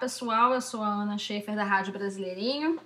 [0.00, 2.80] pessoal, eu sou a Ana Schaefer da Rádio Brasileirinho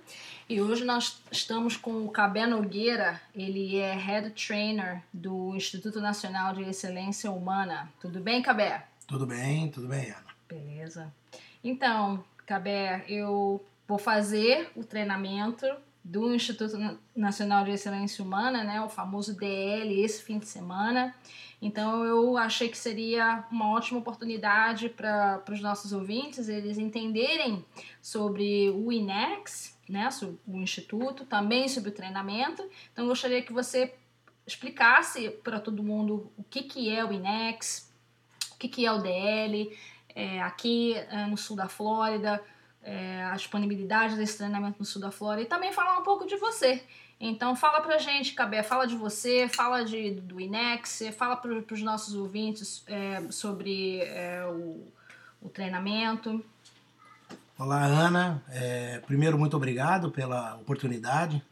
[0.49, 6.53] e hoje nós estamos com o Cabé Nogueira, ele é Head Trainer do Instituto Nacional
[6.53, 7.89] de Excelência Humana.
[8.01, 8.85] Tudo bem, Cabé?
[9.07, 10.25] Tudo bem, tudo bem, Ana.
[10.49, 11.13] Beleza.
[11.63, 15.65] Então, Cabé, eu vou fazer o treinamento
[16.03, 21.15] do Instituto Nacional de Excelência Humana, né, o famoso DL, esse fim de semana.
[21.65, 27.65] Então eu achei que seria uma ótima oportunidade para os nossos ouvintes eles entenderem
[27.99, 32.63] sobre o INEX, né, sobre o Instituto, também sobre o treinamento.
[32.93, 33.95] Então eu gostaria que você
[34.45, 37.91] explicasse para todo mundo o que, que é o INEX,
[38.51, 39.75] o que, que é o DL,
[40.13, 42.43] é, aqui é, no sul da Flórida,
[42.83, 46.37] é, a disponibilidade desse treinamento no sul da Flórida e também falar um pouco de
[46.37, 46.83] você.
[47.19, 51.81] Então fala pra gente, Cabé, fala de você, fala de, do INEX, fala para os
[51.81, 54.85] nossos ouvintes é, sobre é, o,
[55.41, 56.43] o, treinamento.
[57.57, 58.43] Olá, Ana.
[58.49, 61.43] É, primeiro, muito obrigado pela oportunidade de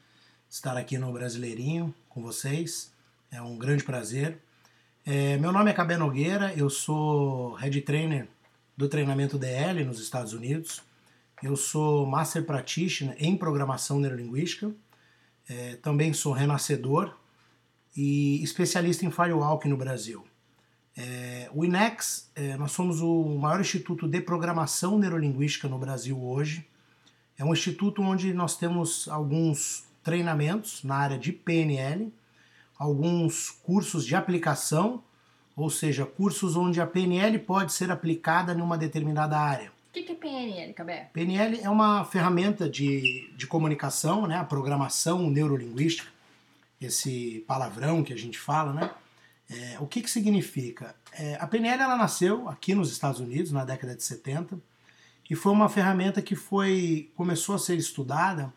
[0.54, 2.92] estar aqui no Brasileirinho com vocês.
[3.32, 4.38] É um grande prazer.
[5.06, 8.28] É, meu nome é Cabé Nogueira, eu sou Head Trainer
[8.76, 10.82] do treinamento DL nos Estados Unidos.
[11.42, 14.74] Eu sou Master Practitioner em Programação Neurolinguística
[15.50, 17.16] é, também sou renascedor
[17.96, 20.26] e especialista em firewall aqui no Brasil.
[20.96, 26.68] É, o INEX, é, nós somos o maior instituto de programação neurolinguística no Brasil hoje.
[27.38, 32.14] É um instituto onde nós temos alguns treinamentos na área de PNL,
[32.78, 35.04] alguns cursos de aplicação,
[35.56, 39.72] ou seja, cursos onde a PNL pode ser aplicada em uma determinada área.
[39.94, 41.12] O que, que é PNL, Cabé?
[41.14, 44.36] PNL é uma ferramenta de, de comunicação, né?
[44.36, 46.10] a programação neurolinguística,
[46.82, 48.90] esse palavrão que a gente fala, né?
[49.48, 50.96] É, o que, que significa?
[51.12, 54.58] É, a PNL ela nasceu aqui nos Estados Unidos na década de 70
[55.30, 58.52] e foi uma ferramenta que foi começou a ser estudada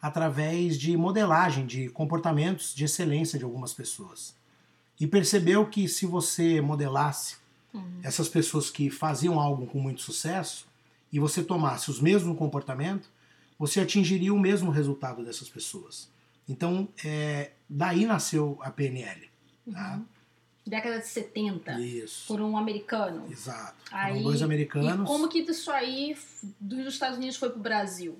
[0.00, 4.34] através de modelagem de comportamentos de excelência de algumas pessoas.
[4.98, 7.36] E percebeu que se você modelasse
[7.72, 8.00] uhum.
[8.02, 10.71] essas pessoas que faziam algo com muito sucesso,
[11.12, 13.08] e você tomasse os mesmos comportamentos,
[13.58, 16.10] você atingiria o mesmo resultado dessas pessoas.
[16.48, 19.30] Então, é, daí nasceu a PNL.
[19.70, 19.94] Tá?
[19.94, 20.04] Uhum.
[20.66, 21.80] Década de 70.
[21.80, 22.26] Isso.
[22.28, 23.26] Por um americano.
[23.30, 23.76] Exato.
[23.90, 25.08] Aí, Foram dois americanos.
[25.08, 26.16] Como que isso aí
[26.60, 28.18] dos Estados Unidos foi para o Brasil?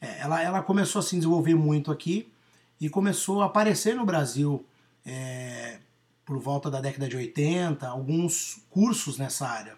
[0.00, 2.32] É, ela, ela começou a se desenvolver muito aqui
[2.80, 4.64] e começou a aparecer no Brasil
[5.04, 5.78] é,
[6.24, 9.76] por volta da década de 80, alguns cursos nessa área.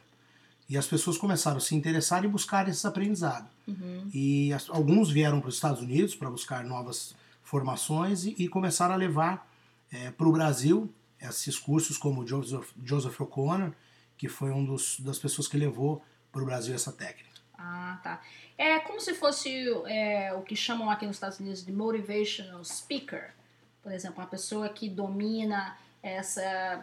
[0.72, 3.47] E as pessoas começaram a se interessar e buscar esse aprendizado.
[3.69, 4.09] Uhum.
[4.10, 8.94] E as, alguns vieram para os Estados Unidos para buscar novas formações e, e começaram
[8.94, 9.47] a levar
[9.93, 10.91] é, para o Brasil
[11.21, 13.72] esses cursos, como Joseph, Joseph O'Connor,
[14.16, 16.03] que foi um dos, das pessoas que levou
[16.33, 17.28] para o Brasil essa técnica.
[17.59, 18.22] Ah, tá.
[18.56, 23.34] É como se fosse é, o que chamam aqui nos Estados Unidos de motivational speaker.
[23.83, 26.83] Por exemplo, uma pessoa que domina essa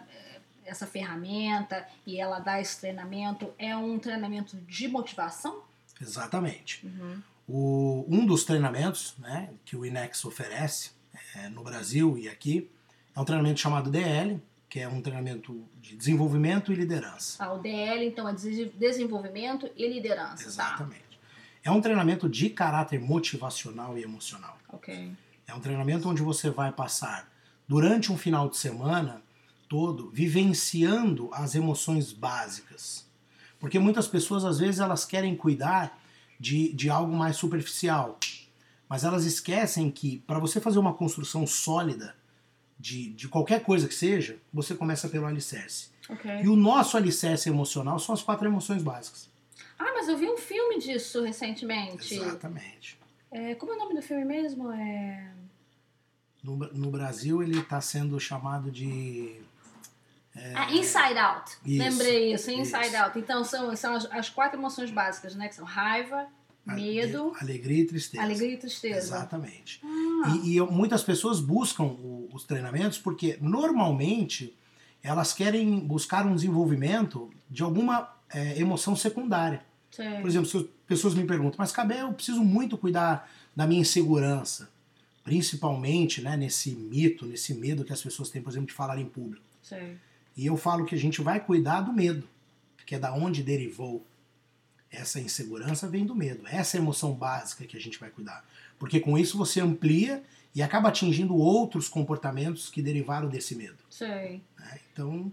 [0.69, 5.63] essa ferramenta e ela dá esse treinamento, é um treinamento de motivação?
[5.99, 6.85] Exatamente.
[6.85, 7.21] Uhum.
[7.47, 10.91] O, um dos treinamentos né, que o INEX oferece
[11.35, 12.69] é, no Brasil e aqui
[13.15, 17.43] é um treinamento chamado DL, que é um treinamento de desenvolvimento e liderança.
[17.43, 20.43] Ah, o DL, então, é desenvolvimento e liderança.
[20.43, 20.49] Tá?
[20.49, 21.01] Exatamente.
[21.01, 21.17] Tá?
[21.63, 24.57] É um treinamento de caráter motivacional e emocional.
[24.71, 25.11] Ok.
[25.47, 27.27] É um treinamento onde você vai passar
[27.67, 29.21] durante um final de semana
[29.69, 33.07] todo vivenciando as emoções básicas.
[33.59, 36.01] Porque muitas pessoas, às vezes, elas querem cuidar
[36.39, 38.19] de, de algo mais superficial.
[38.89, 42.15] Mas elas esquecem que para você fazer uma construção sólida
[42.79, 45.89] de, de qualquer coisa que seja, você começa pelo alicerce.
[46.09, 46.41] Okay.
[46.41, 49.29] E o nosso alicerce emocional são as quatro emoções básicas.
[49.77, 52.15] Ah, mas eu vi um filme disso recentemente.
[52.15, 52.97] Exatamente.
[53.31, 54.71] É, como é o nome do filme mesmo?
[54.71, 55.31] É...
[56.41, 59.39] No, no Brasil ele está sendo chamado de
[60.39, 60.53] é...
[60.55, 61.51] Ah, inside Out.
[61.65, 62.97] Isso, Lembrei isso, Inside isso.
[62.97, 63.19] Out.
[63.19, 65.47] Então são, são as, as, quatro emoções básicas, né?
[65.47, 66.27] Que são raiva,
[66.65, 68.23] medo, alegria e tristeza.
[68.23, 68.97] Alegria e tristeza.
[68.97, 69.81] Exatamente.
[69.83, 70.39] Ah.
[70.43, 74.55] E, e, muitas pessoas buscam o, os treinamentos porque normalmente
[75.03, 79.63] elas querem buscar um desenvolvimento de alguma é, emoção secundária.
[79.91, 80.21] Sim.
[80.21, 83.81] Por exemplo, se as pessoas me perguntam, mas Cabé, eu preciso muito cuidar da minha
[83.81, 84.69] insegurança,
[85.23, 89.05] principalmente né, nesse mito, nesse medo que as pessoas têm, por exemplo, de falar em
[89.05, 89.43] público.
[89.61, 89.97] Sim.
[90.35, 92.27] E eu falo que a gente vai cuidar do medo,
[92.85, 94.05] que é da onde derivou
[94.91, 96.43] essa insegurança vem do medo.
[96.47, 98.43] Essa é a emoção básica que a gente vai cuidar.
[98.77, 100.23] Porque com isso você amplia
[100.53, 103.77] e acaba atingindo outros comportamentos que derivaram desse medo.
[103.89, 104.41] Sei.
[104.57, 104.79] Né?
[104.91, 105.31] Então,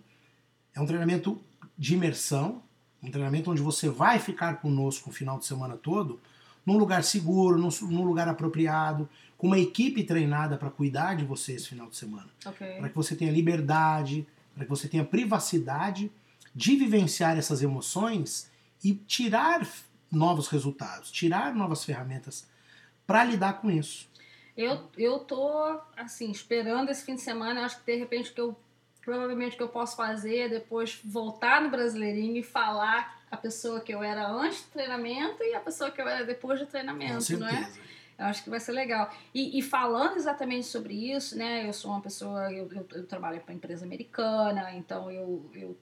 [0.74, 1.40] é um treinamento
[1.76, 2.62] de imersão,
[3.02, 6.20] Um treinamento onde você vai ficar conosco o final de semana todo,
[6.64, 9.08] num lugar seguro, num, lugar apropriado,
[9.38, 12.28] com uma equipe treinada para cuidar de você esse final de semana.
[12.44, 12.66] Ok.
[12.78, 14.26] Para que você tenha liberdade,
[14.56, 16.10] para que você tenha privacidade
[16.54, 18.50] de vivenciar essas emoções
[18.82, 19.68] e tirar
[20.10, 22.48] novos resultados, tirar novas ferramentas
[23.06, 24.08] para lidar com isso.
[24.56, 27.66] Eu, eu tô, assim, esperando esse fim de semana.
[27.66, 28.56] Acho que de repente que eu.
[29.02, 33.80] Provavelmente o que eu posso fazer é depois voltar no Brasileirinho e falar a pessoa
[33.80, 37.38] que eu era antes do treinamento e a pessoa que eu era depois do treinamento,
[37.38, 37.70] não é?
[38.18, 39.12] Eu acho que vai ser legal.
[39.34, 41.68] E, e falando exatamente sobre isso, né?
[41.68, 45.76] Eu sou uma pessoa, eu, eu, eu trabalho para empresa americana, então eu, eu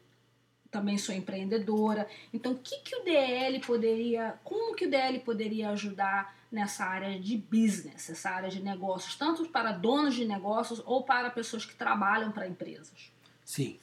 [0.75, 2.09] também sou empreendedora.
[2.33, 7.19] Então, o que, que o DL poderia, como que o DL poderia ajudar nessa área
[7.21, 11.75] de business, essa área de negócios, tanto para donos de negócios ou para pessoas que
[11.77, 13.13] trabalham para empresas?
[13.45, 13.79] Sim.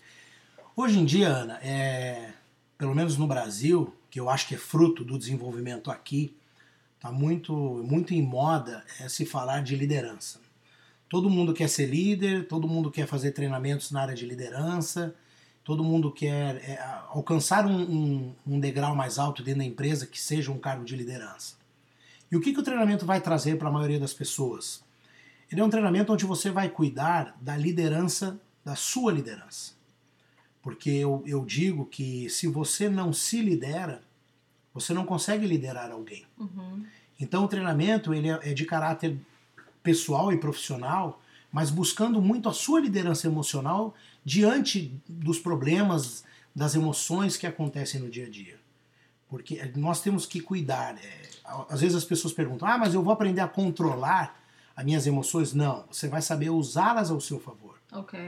[0.76, 2.34] Hoje em dia, Ana, é,
[2.78, 6.36] pelo menos no Brasil, que eu acho que é fruto do desenvolvimento aqui,
[7.02, 7.52] está muito,
[7.84, 10.40] muito em moda é se falar de liderança.
[11.10, 15.16] Todo mundo quer ser líder, todo mundo quer fazer treinamentos na área de liderança,
[15.64, 20.22] todo mundo quer é, alcançar um, um, um degrau mais alto dentro da empresa que
[20.22, 21.56] seja um cargo de liderança.
[22.32, 24.84] E o que, que o treinamento vai trazer para a maioria das pessoas?
[25.52, 29.74] Ele é um treinamento onde você vai cuidar da liderança, da sua liderança.
[30.62, 34.04] Porque eu, eu digo que se você não se lidera,
[34.74, 36.26] você não consegue liderar alguém.
[36.38, 36.86] Uhum.
[37.20, 39.18] Então o treinamento ele é é de caráter
[39.84, 41.22] pessoal e profissional,
[41.52, 46.24] mas buscando muito a sua liderança emocional diante dos problemas,
[46.56, 48.60] das emoções que acontecem no dia a dia.
[49.28, 50.96] Porque nós temos que cuidar.
[50.98, 51.30] é,
[51.70, 54.40] às vezes as pessoas perguntam: ah, mas eu vou aprender a controlar
[54.76, 55.54] as minhas emoções?
[55.54, 57.80] Não, você vai saber usá-las ao seu favor.
[57.92, 58.20] Ok.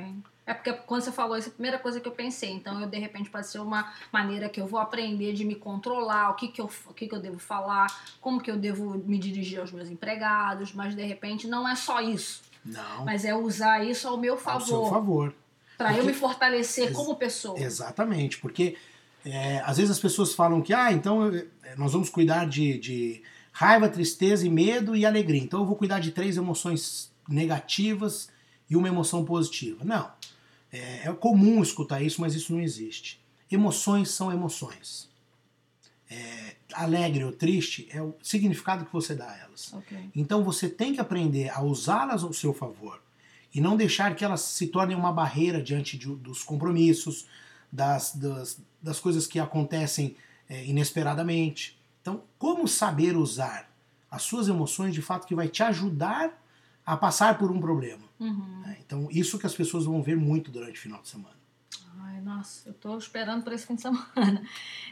[0.46, 2.52] É porque quando você falou isso, é a primeira coisa que eu pensei.
[2.52, 6.32] Então, eu de repente pode ser uma maneira que eu vou aprender de me controlar,
[6.32, 7.88] o que, que, eu, o que, que eu devo falar,
[8.20, 12.02] como que eu devo me dirigir aos meus empregados, mas de repente não é só
[12.02, 12.42] isso.
[12.66, 15.36] Não, Mas é usar isso ao meu ao seu favor, favor.
[15.78, 17.60] para eu me fortalecer como pessoa.
[17.60, 18.78] Exatamente, porque
[19.26, 23.24] é, às vezes as pessoas falam que ah, então é, nós vamos cuidar de, de
[23.52, 25.42] raiva, tristeza e medo e alegria.
[25.42, 28.30] Então eu vou cuidar de três emoções negativas
[28.70, 29.84] e uma emoção positiva.
[29.84, 30.10] Não.
[30.74, 33.22] É, é comum escutar isso, mas isso não existe.
[33.52, 35.08] Emoções são emoções.
[36.10, 39.72] É, alegre ou triste é o significado que você dá a elas.
[39.74, 39.98] Ok.
[40.16, 43.00] Então você tem que aprender a usá-las ao seu favor
[43.54, 47.28] e não deixar que elas se tornem uma barreira diante de- dos compromissos,
[47.72, 50.16] das, das, das coisas que acontecem
[50.50, 51.78] é, inesperadamente.
[52.02, 53.72] Então, como saber usar
[54.12, 56.43] as suas emoções de fato que vai te ajudar
[56.86, 58.04] a passar por um problema?
[58.20, 58.62] Uhum.
[58.62, 58.78] né?
[58.86, 61.36] Então, isso que as pessoas vão ver muito durante o final de semana.
[62.02, 64.06] Ai, nossa, eu tô esperando por esse fim de semana.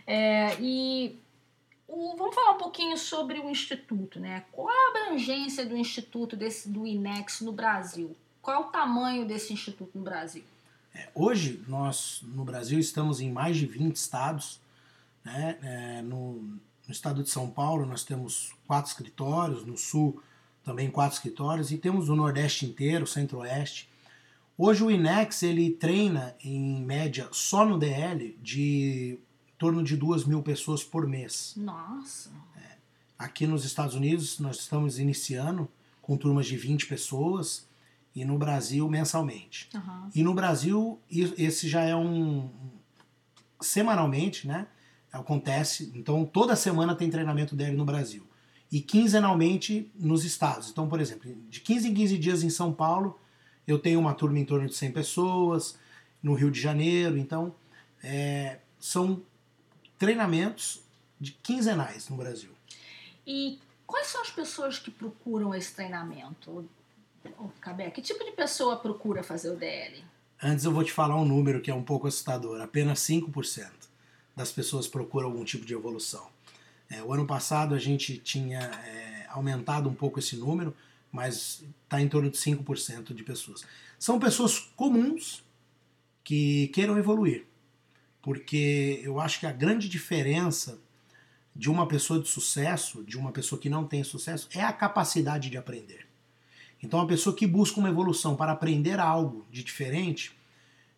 [0.08, 1.16] É, e
[1.88, 4.46] o- vamos falar um pouquinho sobre o Instituto, né?
[4.52, 8.16] Qual a abrangência do Instituto, desse, do INEX no Brasil?
[8.42, 10.44] Qual o tamanho desse Instituto no Brasil?
[10.94, 14.60] É, hoje, nós no Brasil estamos em mais de 20 estados.
[15.24, 15.58] Né?
[15.62, 16.60] É, no, no
[16.92, 20.22] estado de São Paulo, nós temos quatro escritórios, no Sul,
[20.64, 23.90] também quatro escritórios, e temos o Nordeste inteiro, Centro-Oeste.
[24.58, 30.26] Hoje, o INEX ele treina, em média, só no DL, de em torno de duas
[30.26, 31.54] mil pessoas por mês.
[31.58, 32.32] Nossa,
[33.18, 35.70] Aqui nos Estados Unidos, nós estamos iniciando
[36.02, 37.68] com turmas de 20 pessoas,
[38.16, 39.70] e no Brasil, mensalmente.
[39.76, 40.10] aham.
[40.14, 42.50] E no Brasil, esse já é um.
[43.62, 44.68] semanalmente, né?
[45.12, 45.92] Acontece.
[45.96, 48.28] Então, toda semana tem treinamento dele no Brasil.
[48.72, 50.70] E quinzenalmente nos estados.
[50.70, 53.20] Então, por exemplo, de 15 em 15 dias em São Paulo,
[53.68, 55.78] eu tenho uma turma em torno de 100 pessoas.
[56.24, 57.18] No Rio de Janeiro.
[57.18, 57.54] Então,
[58.04, 59.24] é, são
[59.98, 60.82] treinamentos
[61.20, 62.52] de quinzenais no Brasil.
[63.26, 66.68] E quais são as pessoas que procuram esse treinamento?
[67.60, 70.04] Cabé, que tipo de pessoa procura fazer o DL?
[70.42, 72.60] Antes eu vou te falar um número que é um pouco assustador.
[72.62, 73.70] Apenas 5%
[74.36, 76.28] das pessoas procuram algum tipo de evolução.
[76.92, 80.76] É, o ano passado a gente tinha é, aumentado um pouco esse número,
[81.12, 83.64] mas está em torno de 5% de pessoas.
[83.98, 85.44] São pessoas comuns
[86.24, 87.46] que queiram evoluir.
[88.22, 90.78] Porque eu acho que a grande diferença
[91.56, 95.50] de uma pessoa de sucesso, de uma pessoa que não tem sucesso, é a capacidade
[95.50, 96.08] de aprender.
[96.84, 100.36] Então, a pessoa que busca uma evolução para aprender algo de diferente,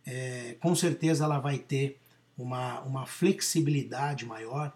[0.06, 2.00] é, com certeza ela vai ter
[2.38, 4.74] uma, uma flexibilidade maior,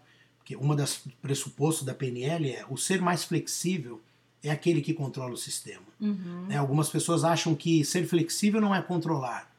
[0.47, 4.01] porque uma das pressupostos da PNL é o ser mais flexível
[4.41, 5.83] é aquele que controla o sistema.
[5.99, 6.45] Uhum.
[6.47, 6.55] né?
[6.55, 9.53] Algumas pessoas acham que ser flexível não é controlar,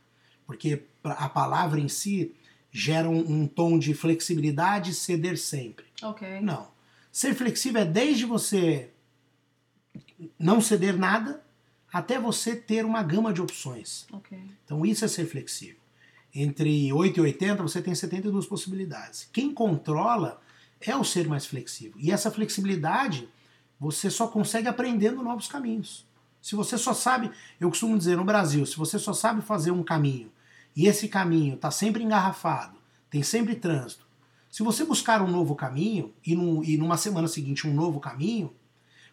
[0.47, 2.35] porque a palavra em si
[2.73, 5.85] gera um, um tom de flexibilidade e ceder sempre.
[6.02, 6.40] Ok.
[6.40, 6.68] Não.
[7.12, 8.88] Ser flexível é desde você
[10.38, 11.45] não ceder nada
[11.92, 14.07] até você ter uma gama de opções.
[14.11, 14.38] Ok.
[14.64, 15.76] Então isso é ser flexível.
[16.35, 19.28] Entre 8 e 80 você tem 72 possibilidades.
[19.30, 20.40] Quem controla
[20.81, 21.95] é o ser mais flexível.
[21.99, 23.29] E essa flexibilidade
[23.79, 26.07] você só consegue aprendendo novos caminhos.
[26.41, 27.31] Se você só sabe,
[27.61, 30.31] eu costumo dizer no Brasil, se você só sabe fazer um caminho
[30.75, 32.79] e esse caminho está sempre engarrafado,
[33.11, 34.07] tem sempre trânsito.
[34.51, 38.53] Se você buscar um novo caminho e, num, e numa semana seguinte um novo caminho,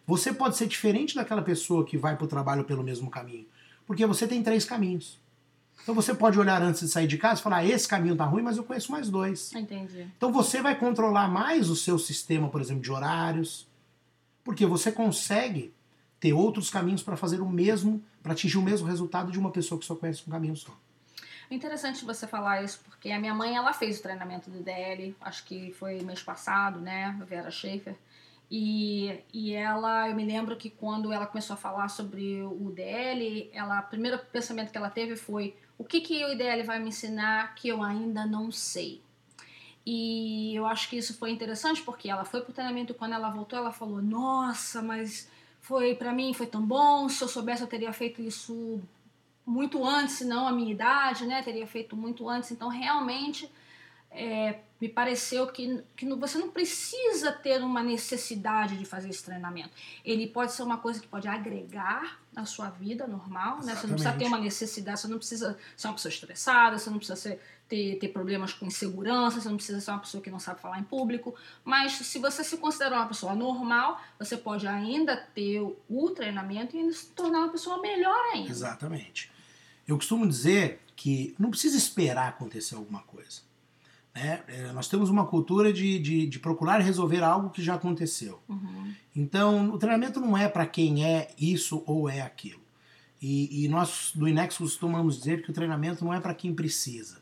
[0.06, 3.46] você pode ser diferente daquela pessoa que vai para o trabalho pelo mesmo caminho,
[3.86, 5.20] porque você tem três caminhos.
[5.82, 8.24] Então você pode olhar antes de sair de casa e falar: ah, esse caminho tá
[8.24, 9.52] ruim, mas eu conheço mais dois.
[9.54, 10.06] Entendi.
[10.16, 13.68] Então você vai controlar mais o seu sistema, por exemplo, de horários,
[14.42, 15.72] porque você consegue
[16.18, 19.78] ter outros caminhos para fazer o mesmo, para atingir o mesmo resultado de uma pessoa
[19.78, 20.72] que só conhece um caminho só.
[21.48, 25.14] É interessante você falar isso, porque a minha mãe ela fez o treinamento do DL,
[25.20, 27.96] acho que foi mês passado, né, Vera Schaefer.
[28.50, 33.50] E, e ela, eu me lembro que quando ela começou a falar sobre o DL,
[33.52, 36.88] ela, o primeiro pensamento que ela teve foi: o que, que o IDL vai me
[36.88, 39.02] ensinar que eu ainda não sei?
[39.84, 43.30] E eu acho que isso foi interessante porque ela foi pro treinamento e quando ela
[43.30, 45.30] voltou, ela falou: Nossa, mas
[45.60, 47.08] foi para mim foi tão bom.
[47.08, 48.80] Se eu soubesse, eu teria feito isso
[49.46, 51.40] muito antes, não a minha idade, né?
[51.42, 52.50] Teria feito muito antes.
[52.50, 53.50] Então, realmente,
[54.10, 59.70] é, me pareceu que, que você não precisa ter uma necessidade de fazer esse treinamento.
[60.04, 63.74] Ele pode ser uma coisa que pode agregar na sua vida normal, né?
[63.74, 66.98] Você não precisa ter uma necessidade, você não precisa ser uma pessoa estressada, você não
[66.98, 70.38] precisa ser, ter, ter problemas com insegurança, você não precisa ser uma pessoa que não
[70.38, 71.34] sabe falar em público.
[71.64, 76.80] Mas se você se considerar uma pessoa normal, você pode ainda ter o treinamento e
[76.80, 78.50] ainda se tornar uma pessoa melhor ainda.
[78.50, 79.30] Exatamente.
[79.88, 83.40] Eu costumo dizer que não precisa esperar acontecer alguma coisa.
[84.16, 84.42] Né?
[84.48, 88.40] É, nós temos uma cultura de, de, de, procurar resolver algo que já aconteceu.
[88.48, 88.94] Uhum.
[89.14, 92.62] Então, o treinamento não é para quem é isso ou é aquilo.
[93.20, 97.20] E, e, nós do Inex costumamos dizer que o treinamento não é para quem precisa.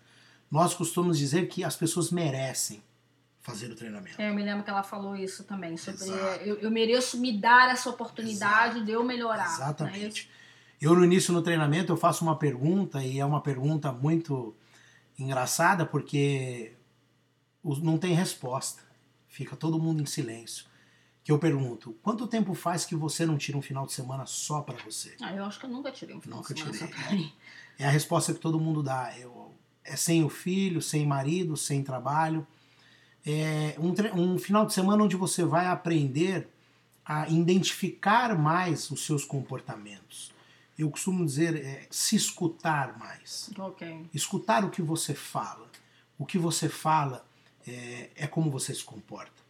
[0.49, 2.81] Nós costumamos dizer que as pessoas merecem
[3.41, 4.21] fazer o treinamento.
[4.21, 6.09] É, eu me lembro que ela falou isso também, sobre
[6.45, 8.85] eu, eu, mereço me dar essa oportunidade Exato.
[8.85, 9.49] de eu melhorar.
[9.49, 9.55] Né?
[9.55, 10.31] Exatamente.
[10.81, 14.55] Eu no início no treinamento eu faço uma pergunta e é uma pergunta muito
[15.19, 16.73] engraçada porque
[17.65, 18.83] não tem resposta.
[19.29, 20.67] Fica todo mundo em silêncio.
[21.25, 24.61] Que eu pergunto, quanto tempo faz que você não tira um final de semana só
[24.61, 25.17] para você?
[25.23, 26.93] Ah, eu acho que eu nunca tirei um final nunca de semana tirei.
[26.93, 27.33] só pra mim.
[27.79, 29.13] É a resposta que todo mundo dá.
[29.19, 29.53] Eu,
[29.83, 32.47] é sem o filho, sem marido, sem trabalho.
[33.27, 36.47] É um, um final de semana onde você vai aprender
[37.05, 40.33] a identificar mais os seus comportamentos.
[40.79, 43.51] Eu costumo dizer é, se escutar mais.
[43.57, 44.07] Okay.
[44.13, 45.71] Escutar o que você fala.
[46.19, 47.25] O que você fala
[47.67, 49.43] é, é como você se comporta.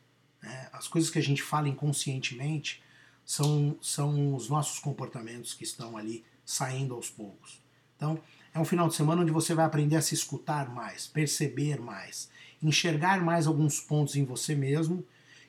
[0.43, 0.69] Né?
[0.73, 2.83] As coisas que a gente fala inconscientemente
[3.25, 7.61] são, são os nossos comportamentos que estão ali saindo aos poucos.
[7.97, 8.21] Então,
[8.53, 12.29] é um final de semana onde você vai aprender a se escutar mais, perceber mais,
[12.63, 15.05] enxergar mais alguns pontos em você mesmo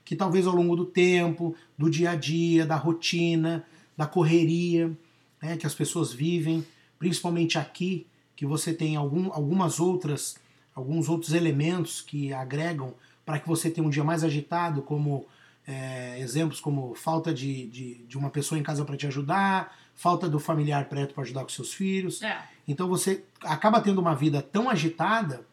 [0.05, 3.65] que talvez ao longo do tempo, do dia a dia, da rotina,
[3.97, 4.95] da correria
[5.41, 6.65] né, que as pessoas vivem,
[6.99, 8.05] principalmente aqui,
[8.35, 10.35] que você tem algum, algumas outras
[10.75, 12.93] alguns outros elementos que agregam
[13.25, 15.25] para que você tenha um dia mais agitado, como
[15.65, 20.29] é, exemplos como falta de, de, de, uma pessoa em casa para te ajudar, falta
[20.29, 22.21] do familiar perto para ajudar com seus filhos.
[22.21, 22.39] É.
[22.67, 25.45] Então você acaba tendo uma vida tão agitada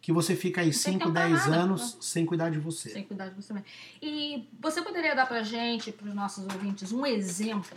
[0.00, 1.98] que você fica aí 5, 10 anos né?
[2.00, 2.90] sem cuidar de você.
[2.90, 3.66] Sem cuidar de você mesmo.
[4.00, 7.76] E você poderia dar pra gente, para os nossos ouvintes, um exemplo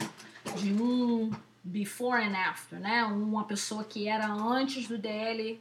[0.56, 1.32] de um
[1.64, 3.04] before and after, né?
[3.06, 5.60] Uma pessoa que era antes do DL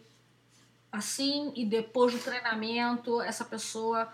[0.91, 4.09] assim e depois do treinamento essa pessoa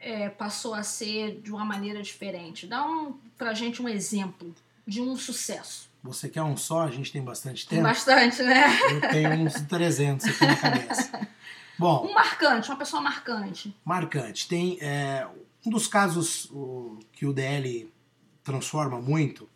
[0.00, 2.66] é, passou a ser de uma maneira diferente.
[2.66, 4.54] Dá um, pra gente um exemplo
[4.86, 5.88] de um sucesso.
[6.02, 6.82] Você quer um só?
[6.82, 7.82] A gente tem bastante tempo.
[7.82, 8.66] Tem bastante, né?
[8.90, 11.28] Eu tenho uns 300 aqui na cabeça.
[11.78, 13.74] Bom, um marcante, uma pessoa marcante.
[13.84, 14.48] Marcante.
[14.48, 15.26] Tem é,
[15.64, 17.92] um dos casos o, que o DL
[18.42, 19.48] transforma muito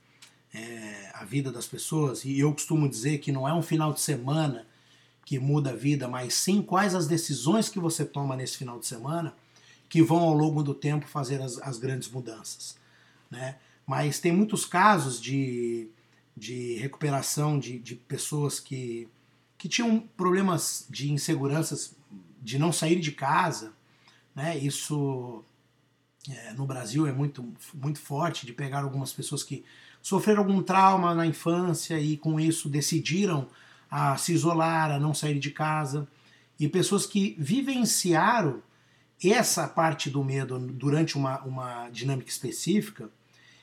[0.52, 4.00] é, a vida das pessoas, e eu costumo dizer que não é um final de
[4.00, 4.66] semana
[5.25, 8.87] que muda a vida, mas sim quais as decisões que você toma nesse final de
[8.87, 9.35] semana
[9.88, 12.76] que vão ao longo do tempo fazer as, as grandes mudanças.
[13.31, 13.57] Né?
[13.87, 15.88] Mas tem muitos casos de,
[16.37, 19.07] de recuperação de, de pessoas que,
[19.59, 21.95] que tinham problemas de inseguranças
[22.41, 23.73] de não sair de casa.
[24.35, 24.57] Né?
[24.57, 25.45] Isso
[26.29, 29.64] é, no Brasil é muito, muito forte de pegar algumas pessoas que
[30.00, 33.47] sofreram algum trauma na infância e com isso decidiram
[33.92, 36.08] a se isolar, a não sair de casa.
[36.58, 38.62] e pessoas que vivenciaram
[39.22, 43.11] essa parte do medo durante uma, uma dinâmica específica.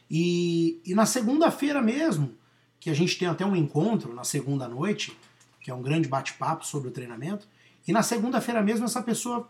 [0.10, 2.36] E, e na segunda-feira mesmo,
[2.80, 5.18] que a gente tem até um encontro na segunda noite,
[5.62, 7.48] que é um grande bate-papo sobre o treinamento,
[7.88, 9.50] e na segunda-feira mesmo essa pessoa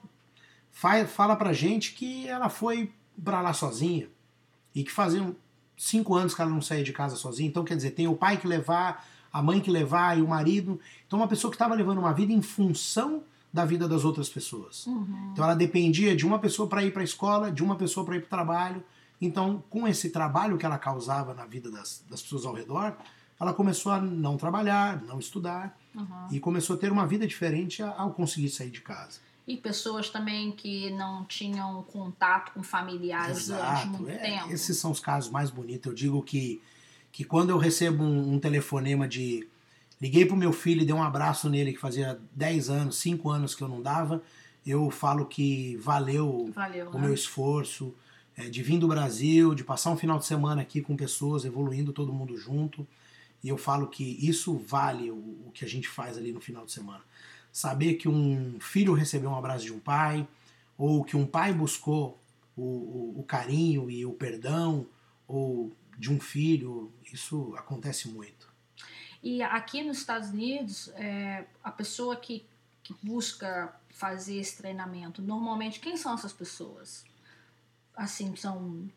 [0.71, 4.07] fala pra gente que ela foi pra lá sozinha
[4.73, 5.35] e que faziam
[5.75, 7.49] cinco anos que ela não saía de casa sozinha.
[7.49, 10.79] Então, quer dizer, tem o pai que levar, a mãe que levar e o marido.
[11.05, 14.85] Então, uma pessoa que estava levando uma vida em função da vida das outras pessoas.
[14.85, 15.29] Uhum.
[15.31, 18.15] Então, ela dependia de uma pessoa para ir para a escola, de uma pessoa para
[18.15, 18.83] ir para o trabalho.
[19.21, 22.95] Então, com esse trabalho que ela causava na vida das, das pessoas ao redor,
[23.39, 26.27] ela começou a não trabalhar, não estudar Uhum.
[26.31, 29.19] e começou a ter uma vida diferente ao conseguir sair de casa.
[29.47, 34.51] E pessoas também que não tinham contato com familiares durante muito é, tempo.
[34.51, 35.87] esses são os casos mais bonitos.
[35.87, 36.61] Eu digo que,
[37.11, 39.47] que quando eu recebo um, um telefonema de
[40.01, 43.55] liguei pro meu filho e dei um abraço nele que fazia 10 anos, 5 anos
[43.55, 44.21] que eu não dava,
[44.65, 47.01] eu falo que valeu Valeu, o né?
[47.01, 47.93] meu esforço
[48.37, 51.91] é, de vir do Brasil, de passar um final de semana aqui com pessoas, evoluindo
[51.91, 52.87] todo mundo junto.
[53.43, 56.65] E eu falo que isso vale o, o que a gente faz ali no final
[56.65, 57.01] de semana.
[57.51, 60.27] Saber que um filho recebeu um abraço de um pai,
[60.77, 62.17] ou que um pai buscou
[62.55, 64.85] o, o, o carinho e o perdão,
[65.27, 68.47] ou de um filho, isso acontece muito.
[69.21, 72.45] E aqui nos Estados Unidos, é, a pessoa que,
[72.81, 77.03] que busca fazer esse treinamento, normalmente, quem são essas pessoas?
[77.93, 78.89] Assim, são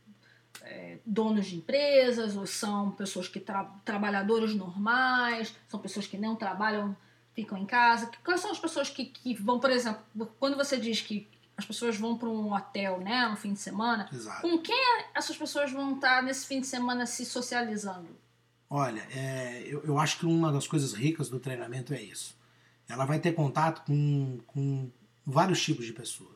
[0.60, 6.36] é, donos de empresas, ou são pessoas que tra trabalhadores normais, são pessoas que não
[6.36, 6.96] trabalham,
[7.34, 8.08] ficam em casa.
[8.24, 10.02] Quais são as pessoas que, que vão, por exemplo,
[10.38, 14.08] quando você diz que as pessoas vão para um hotel, né, no fim de semana,
[14.12, 14.42] Exato.
[14.42, 18.08] com quem essas pessoas vão estar nesse fim de semana se socializando?
[18.68, 22.34] Olha, é, eu, eu acho que uma das coisas ricas do treinamento é isso.
[22.88, 24.90] Ela vai ter contato com, com
[25.26, 26.34] vários tipos de pessoa.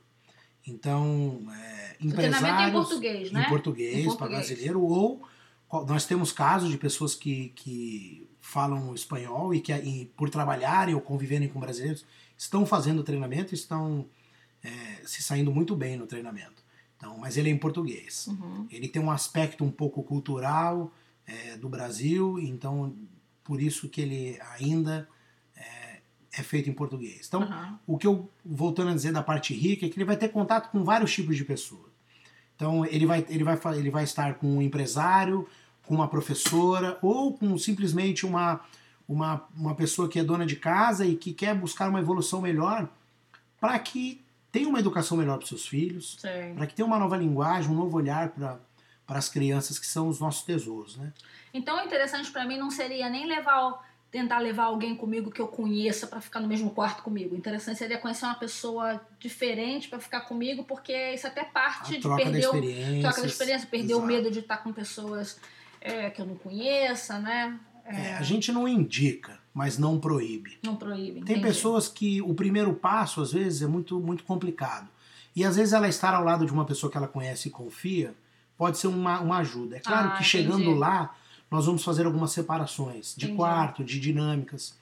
[0.66, 3.42] Então, é, O treinamento é em empresários português, né?
[3.42, 5.26] em português, para brasileiro, ou
[5.86, 11.00] nós temos casos de pessoas que, que falam espanhol e que e por trabalharem ou
[11.00, 12.04] conviverem com brasileiros
[12.36, 14.06] estão fazendo o treinamento estão
[14.62, 16.64] é, se saindo muito bem no treinamento.
[16.96, 18.26] Então, mas ele é em português.
[18.28, 18.66] Uhum.
[18.70, 20.92] Ele tem um aspecto um pouco cultural
[21.26, 22.94] é, do Brasil, então
[23.44, 25.08] por isso que ele ainda
[25.56, 26.00] é,
[26.32, 27.26] é feito em português.
[27.28, 27.78] Então, Aham.
[27.86, 30.70] o que eu, voltando a dizer da parte rica, é que ele vai ter contato
[30.70, 31.92] com vários tipos de pessoas.
[32.56, 35.46] Então, ele vai, ele vai, ele vai estar com um empresário,
[35.84, 38.60] com uma professora, ou com simplesmente uma,
[39.06, 42.88] uma, uma pessoa que é dona de casa e que quer buscar uma evolução melhor
[43.60, 44.24] para que
[44.56, 46.18] tenha uma educação melhor para os seus filhos,
[46.56, 48.58] para que tenha uma nova linguagem, um novo olhar para
[49.06, 51.12] para as crianças que são os nossos tesouros, né?
[51.54, 55.46] Então, o interessante pra mim não seria nem levar, tentar levar alguém comigo que eu
[55.46, 57.32] conheça pra ficar no mesmo quarto comigo.
[57.32, 62.08] O interessante seria conhecer uma pessoa diferente pra ficar comigo, porque isso até parte de
[62.16, 63.00] perder o, experiência.
[63.00, 64.06] troca da experiência, perder o Exato.
[64.08, 65.38] medo de estar com pessoas
[65.80, 67.60] é, que eu não conheça, né?
[67.84, 70.58] É, a gente não indica, mas não proíbe.
[70.62, 71.12] Não proíbe.
[71.22, 71.40] Tem entendi.
[71.40, 74.86] pessoas que o primeiro passo, às vezes, é muito, muito complicado.
[75.34, 78.14] E às vezes ela estar ao lado de uma pessoa que ela conhece e confia
[78.58, 79.76] pode ser uma, uma ajuda.
[79.76, 80.78] É claro Ah, que chegando entendi.
[80.78, 81.14] lá,
[81.50, 83.36] nós vamos fazer algumas separações de Entendi.
[83.38, 84.74] quarto, de dinâmicas.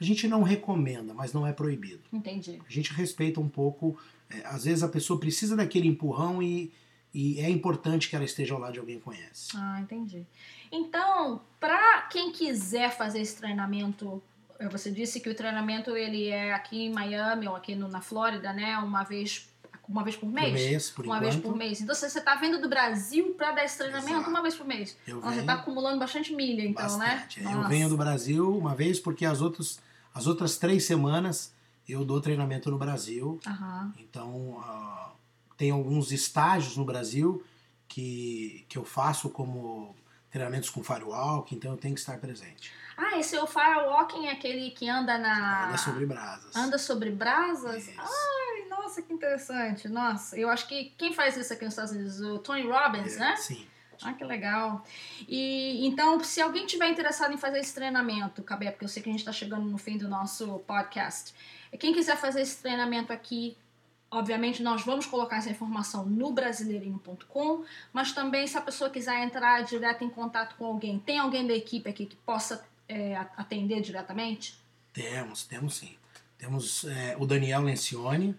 [0.00, 2.00] A gente não recomenda, mas não é proibido.
[2.12, 2.60] Entendi.
[2.66, 3.98] A gente respeita um pouco.
[4.30, 6.70] é, às vezes a pessoa precisa daquele empurrão e,
[7.12, 9.50] e é importante que ela esteja ao lado de alguém que conhece.
[9.56, 10.24] Ah, entendi.
[10.70, 14.22] Então, para quem quiser fazer esse treinamento,
[14.58, 18.00] eh, você disse que o treinamento ele é aqui em Miami ou aqui no, na
[18.00, 18.78] Flórida, né?
[18.78, 19.48] Uma vez,
[19.88, 20.52] uma vez por Por mês?
[20.52, 21.30] mês, por uma enquanto.
[21.32, 21.80] vez por mês.
[21.80, 24.30] Então, você está vindo do Brasil para dar esse treinamento Exato.
[24.30, 24.96] uma vez por mês.
[25.06, 27.40] Eu Então, você venho- está acumulando bastante milha, então, Bastante.
[27.40, 27.52] né?
[27.54, 29.80] Eu venho do Brasil uma vez porque as outras,
[30.14, 31.52] as outras três semanas
[31.88, 33.40] eu dou treinamento no Brasil.
[33.98, 35.10] Então ah,
[35.60, 37.44] tem alguns estágios no Brasil
[37.86, 39.94] que, que eu faço como
[40.30, 42.72] treinamentos com firewalk, então eu tenho que estar presente.
[42.96, 45.68] Ah, esse é o firewalking, é aquele que anda na...
[45.68, 46.56] Anda sobre brasas.
[46.56, 47.88] Anda sobre brasas?
[47.88, 48.00] Isso.
[48.00, 49.86] Ai, nossa, que interessante.
[49.86, 52.22] Nossa, eu acho que quem faz isso aqui nos Estados Unidos?
[52.22, 53.36] O Tony Robbins, É, né?
[53.36, 53.66] Sim.
[54.02, 54.82] Ah, que legal.
[55.28, 59.10] E então, se alguém tiver interessado em fazer esse treinamento, Cabé, porque eu sei que
[59.10, 61.34] a gente está chegando no fim do nosso podcast.
[61.78, 63.58] Quem quiser fazer esse treinamento aqui,
[64.10, 69.62] obviamente nós vamos colocar essa informação no brasileirinho.com, mas também se a pessoa quiser entrar
[69.62, 74.58] direto em contato com alguém, tem alguém da equipe aqui que possa é, atender diretamente?
[74.92, 75.94] Temos, temos sim.
[76.36, 78.34] Temos é, o Daniel Lencioni,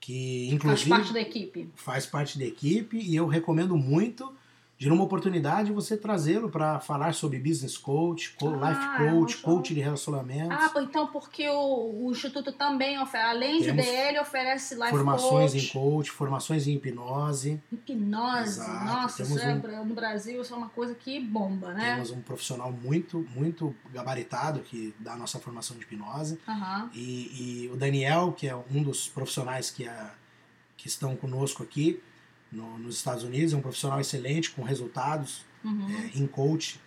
[0.00, 1.70] que Faz inclusive parte da equipe.
[1.74, 4.32] faz parte da equipe e eu recomendo muito
[4.80, 9.10] gerou uma oportunidade de você trazê-lo para falar sobre business coach, co- Ah, life é
[9.10, 13.84] coach, coach de relacionamentos, Ah, então porque o, o Instituto também oferece, além de Temos
[13.84, 17.60] DL, oferece life formações coach, em coach, formações em hipnose.
[17.72, 18.42] hipnose.
[18.60, 21.94] Exato, Nossa, isso é, um- no Brasil isso é uma coisa que bomba, né?
[21.94, 26.38] Temos um profissional muito, muito gabaritado que dá a nossa formação de hipnose.
[26.94, 30.10] E, e o Daniel, que é um dos profissionais que, é,
[30.76, 32.00] que estão conosco aqui
[32.50, 35.86] no- nos Estados Unidos, é um profissional excelente, com resultados Uhum.
[35.90, 36.80] é, em coach,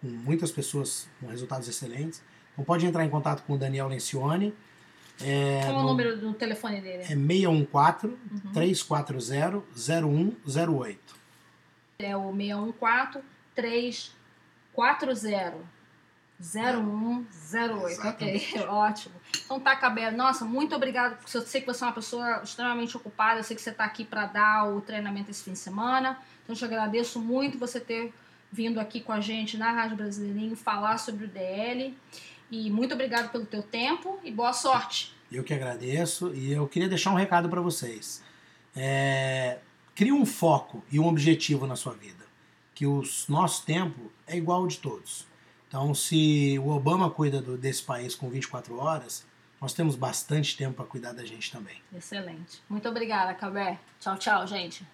[0.00, 2.22] com muitas pessoas com resultados excelentes.
[2.52, 4.54] Então pode entrar em contato com o Daniel Lencioni.
[5.20, 7.02] É, Qual é o no- número do telefone dele?
[7.04, 8.52] é 614 Uhum.
[8.52, 11.14] 340 0108.
[11.98, 12.32] É o
[13.54, 15.28] 614
[16.38, 18.08] 340 0108.
[18.08, 19.14] Ok, ótimo.
[19.44, 20.10] Então tá, Cabé.
[20.10, 21.16] Nossa, muito obrigada.
[21.16, 23.40] porque Eu sei que você é uma pessoa extremamente ocupada.
[23.40, 26.18] Eu sei que você está aqui para dar o treinamento esse fim de semana.
[26.42, 28.12] Então eu te agradeço muito você ter
[28.50, 31.96] vindo aqui com a gente na Rádio Brasileirinho falar sobre o DL.
[32.50, 35.14] E muito obrigado pelo teu tempo e boa sorte.
[35.30, 38.22] Eu que agradeço e eu queria deixar um recado para vocês.
[38.76, 39.58] É,
[39.94, 42.24] crie um foco e um objetivo na sua vida,
[42.74, 45.26] que o nosso tempo é igual ao de todos.
[45.74, 49.26] Então, se o Obama cuida do- desse país com 24 horas,
[49.60, 51.82] nós temos bastante tempo para cuidar da gente também.
[51.92, 52.62] Excelente.
[52.68, 53.80] Muito obrigada, Cabé.
[53.98, 54.86] Tchau, tchau, gente.